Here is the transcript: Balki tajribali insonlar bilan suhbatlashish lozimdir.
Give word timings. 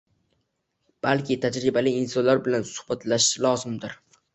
Balki 1.07 1.39
tajribali 1.45 1.95
insonlar 2.01 2.45
bilan 2.49 2.69
suhbatlashish 2.75 3.33
lozimdir. 3.51 4.01